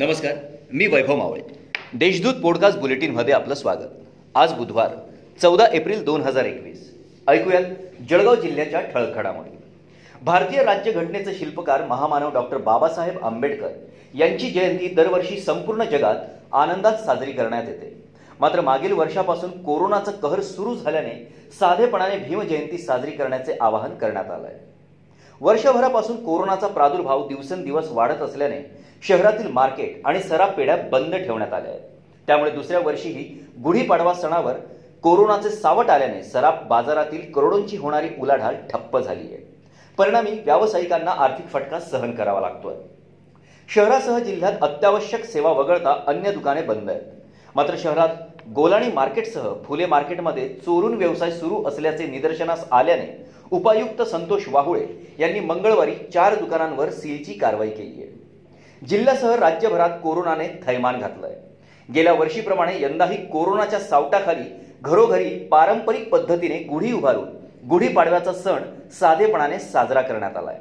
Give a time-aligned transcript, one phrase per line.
[0.00, 0.34] नमस्कार
[0.72, 1.40] मी वैभव मावळे.
[1.94, 3.88] देशदूत पॉडकास्ट बुलेटिनमध्ये आपलं स्वागत.
[4.34, 4.88] आज बुधवार
[5.42, 6.94] चौदा एप्रिल दोन हजार एकवीस.
[7.28, 7.62] ऐकूयात
[8.10, 9.56] जळगाव जिल्ह्याच्या ठळक घडामोडी
[10.22, 13.68] भारतीय राज्यघटनेचे शिल्पकार महामानव डॉक्टर बाबासाहेब आंबेडकर
[14.14, 16.16] यांची जयंती दरवर्षी संपूर्ण जगात
[16.52, 18.02] आनंदात साजरी करण्यात येते.
[18.40, 24.69] मात्र मागील वर्षापासून कोरोनाचं कहर सुरू झाल्याने साधेपणाने भीमजयंती साजरी करण्याचे आवाहन करण्यात आलं आहे
[25.40, 31.80] वर्षभरापासून कोरोनाचा प्रादुर्भाव दिवसेंदिवस वाढत असल्याने शहरातील मार्केट आणि सराफ पेढ्या बंद ठेवण्यात आल्या आहेत.
[32.26, 33.22] त्यामुळे दुसऱ्या वर्षीही
[33.62, 34.52] गुढीपाडवा सणावर
[35.02, 39.56] कोरोनाचे सावट आल्याने सराफ बाजारातील करोडोंची होणारी उलाढाल ठप्प झाली आहे.
[39.98, 42.74] परिणामी व्यावसायिकांना आर्थिक फटका सहन करावा लागतोय.
[43.74, 47.02] शहरासह जिल्ह्यात अत्यावश्यक सेवा वगळता अन्य दुकाने बंद आहेत.
[47.54, 48.08] मात्र शहरात
[48.54, 54.86] गोलाणी मार्केटसह फुले मार्केटमध्ये चोरून व्यवसाय सुरू असल्याचे निदर्शनास आल्याने उपायुक्त संतोष वाहुळे
[55.18, 58.08] यांनी मंगळवारी चार दुकानांवर सीलची कारवाई केली आहे.
[58.82, 61.34] जिल्ह्यासह राज्यभरात कोरोनाने थैमान घातलंय.
[61.88, 64.44] गेल्या वर्षीप्रमाणे यंदाही कोरोनाच्या सावटाखाली
[64.82, 67.28] घरोघरी पारंपरिक पद्धतीने गुढी उभारून
[67.68, 68.62] गुढीपाडव्याचा सण
[69.00, 70.58] साधेपणाने साजरा करण्यात आलाय.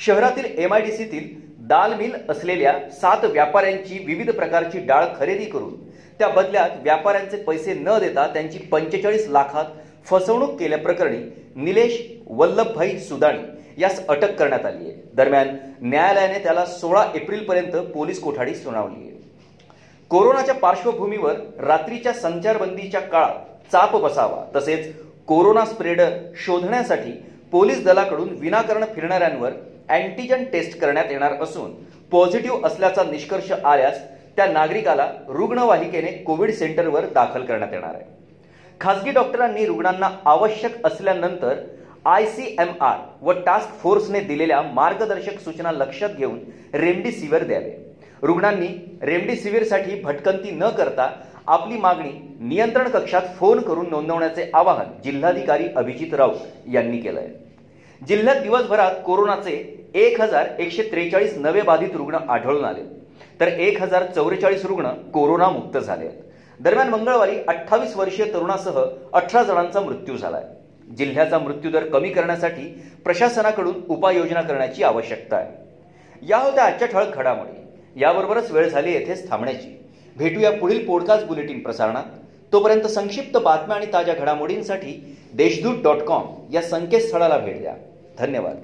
[0.00, 1.34] शहरातील एमआयडीसीतील
[1.68, 5.74] दाल मिल असलेल्या सात व्यापाऱ्यांची विविध प्रकारची डाळ खरेदी करून
[6.18, 9.64] त्या बदल्यात व्यापाऱ्यांचे पैसे न देता त्यांची पंचेचाळीस लाखात
[10.06, 11.18] फसवणूक केल्याप्रकरणी
[11.56, 13.38] निलेश वल्लभभाई सुदाणी
[13.78, 14.92] यास अटक करण्यात आली आहे.
[15.14, 15.48] दरम्यान
[15.80, 19.14] न्यायालयाने त्याला सोळा एप्रिलपर्यंत पोलीस कोठाडी सुनावली आहे.
[20.10, 24.92] कोरोनाच्या पार्श्वभूमीवर रात्रीच्या संचारबंदीच्या काळात चाप बसावा तसेच
[25.28, 27.12] कोरोना स्प्रेडर शोधण्यासाठी
[27.52, 29.52] पोलीस दलाकडून विनाकारण फिरणाऱ्यांवर
[29.88, 31.72] अँटीजन टेस्ट करण्यात येणार असून
[32.12, 33.98] पॉझिटिव्ह असल्याचा निष्कर्ष आल्यास
[34.36, 38.04] त्या नागरिकाला रुग्णवाहिकेने कोविड सेंटरवर दाखल करण्यात येणार आहे.
[38.80, 41.58] खासगी डॉक्टरांनी रुग्णांना आवश्यक असल्यानंतर
[42.04, 46.38] आय सी एम आर व टास्क फोर्सने दिलेल्या मार्गदर्शक सूचना लक्षात घेऊन
[46.74, 47.70] रेमडेसिवीर द्यावे.
[48.22, 48.68] रुग्णांनी
[49.02, 51.08] रेमडेसिवीरसाठी भटकंती न करता
[51.46, 52.10] आपली मागणी
[52.40, 59.52] नियंत्रण कक्षात फोन करून नोंदवण्याचे आवाहन जिल्हाधिकारी अभिजित राऊत यांनी केलं आहे जिल्ह्यात दिवसभरात कोरोनाचे
[59.94, 62.82] एक हजार एकशे त्रेचाळीस नवे बाधित रुग्ण आढळून आले.
[63.40, 66.18] तर एक हजार चौवेचाळीस रुग्ण कोरोना मुक्त झाले आहेत.
[66.60, 70.44] दरम्यान मंगळवारी अठ्ठावीस वर्षीय तरुणासह अठरा जणांचा मृत्यू झालाय.
[70.96, 75.52] जिल्ह्याचा मृत्यूदर कमी करण्यासाठी प्रशासनाकडून उपाययोजना करण्याची आवश्यकता आहे.
[76.28, 77.60] या होत्या आजच्या ठळक घडामोडी.
[78.00, 79.84] याबरोबरच वेळ झाली येथेच थांबण्याची.
[80.16, 82.04] भेटूया पुढील पॉडकास्ट बुलेटिन प्रसारणात.
[82.52, 86.22] तोपर्यंत संक्षिप्त बातम्या आणि ताज्या घडामोडींसाठी देशदूत डॉट कॉम
[86.52, 87.74] या संकेतस्थळाला भेट द्या.
[88.18, 88.56] धन्यवाद.